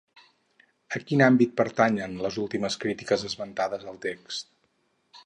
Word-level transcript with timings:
A 0.99 1.01
quin 1.09 1.21
àmbit 1.25 1.53
pertanyen 1.61 2.15
les 2.27 2.39
últimes 2.45 2.79
crítiques 2.85 3.27
esmentades 3.29 3.87
al 3.93 4.01
text? 4.07 4.51